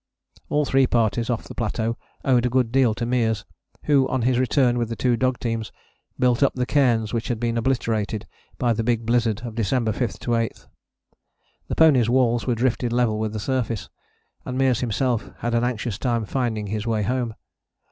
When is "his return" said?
4.23-4.79